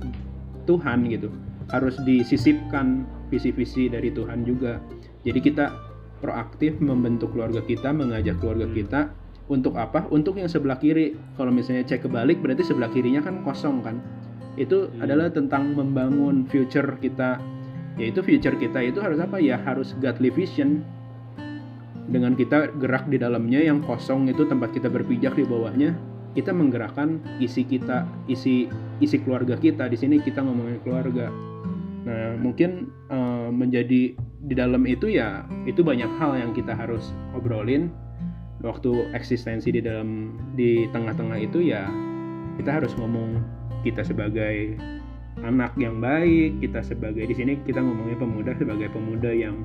[0.63, 1.27] Tuhan gitu.
[1.71, 4.79] Harus disisipkan visi-visi dari Tuhan juga.
[5.23, 5.71] Jadi kita
[6.23, 8.99] proaktif membentuk keluarga kita mengajak keluarga kita
[9.51, 10.07] untuk apa?
[10.07, 11.19] Untuk yang sebelah kiri.
[11.35, 13.99] Kalau misalnya cek kebalik berarti sebelah kirinya kan kosong kan?
[14.55, 15.03] Itu Hmm.
[15.03, 17.39] adalah tentang membangun future kita.
[17.99, 19.35] Yaitu future kita itu harus apa?
[19.39, 20.83] Ya harus godly vision
[22.09, 25.93] dengan kita gerak di dalamnya yang kosong itu tempat kita berpijak di bawahnya
[26.31, 28.71] kita menggerakkan isi kita isi
[29.03, 29.91] isi keluarga kita.
[29.91, 31.27] Di sini kita ngomongin keluarga.
[32.07, 37.91] Nah mungkin eh, menjadi di dalam itu ya itu banyak hal yang kita harus obrolin.
[38.61, 41.89] Waktu eksistensi di dalam di tengah-tengah itu ya
[42.61, 43.41] kita harus ngomong
[43.81, 44.77] kita sebagai
[45.41, 49.57] anak yang baik kita sebagai di sini kita ngomongnya pemuda sebagai pemuda yang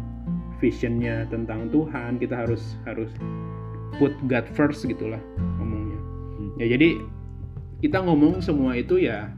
[0.59, 3.11] visionnya tentang Tuhan kita harus harus
[3.97, 5.21] put God first gitulah
[5.61, 6.01] ngomongnya.
[6.61, 7.01] Ya jadi
[7.85, 9.33] kita ngomong semua itu ya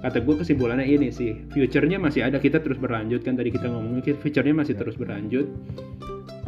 [0.00, 4.16] kata gue kesimpulannya ini sih future-nya masih ada kita terus berlanjut kan tadi kita ngomongin
[4.18, 5.46] future-nya masih terus berlanjut.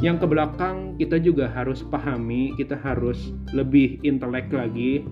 [0.03, 5.07] Yang ke belakang kita juga harus pahami kita harus lebih intelek lagi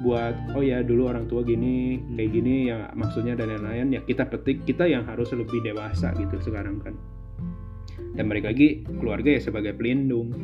[0.00, 4.24] buat oh ya dulu orang tua gini kayak gini ya maksudnya dan lain-lain ya kita
[4.24, 6.96] petik kita yang harus lebih dewasa gitu sekarang kan
[8.20, 10.36] dan balik lagi keluarga ya sebagai pelindung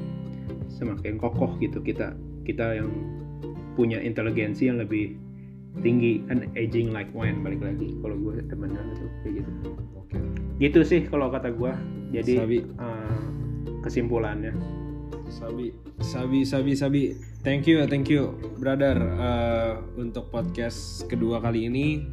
[0.72, 2.16] semakin kokoh gitu kita
[2.49, 2.89] kita yang
[3.77, 5.20] punya inteligensi yang lebih
[5.85, 9.53] tinggi kan aging like wine balik lagi kalau gue temenan itu kayak gitu
[9.93, 10.16] Oke.
[10.57, 11.68] gitu sih kalau kata gue
[12.16, 12.64] jadi Sabi.
[12.64, 13.20] eh,
[13.85, 14.57] kesimpulannya
[15.27, 17.03] Sabi, Sabi, Sabi, Sabi.
[17.43, 18.95] Thank you, thank you, brother.
[18.95, 22.07] Eh, untuk podcast kedua kali ini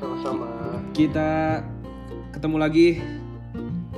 [0.00, 1.60] sama-sama kita
[2.32, 2.88] ketemu lagi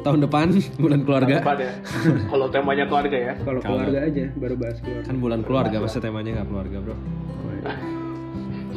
[0.02, 0.46] tahun depan
[0.82, 1.36] bulan keluarga.
[1.40, 1.72] Depan ya.
[2.32, 6.30] kalau temanya keluarga ya kalau keluarga aja baru bahas keluarga Kan bulan keluarga, masa temanya
[6.42, 6.96] nggak keluarga, bro.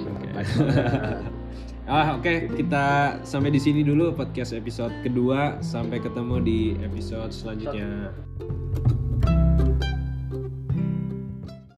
[0.05, 0.27] Oke.
[1.91, 2.85] ah, oke, kita
[3.25, 5.59] sampai di sini dulu podcast episode kedua.
[5.59, 8.13] Sampai ketemu di episode selanjutnya.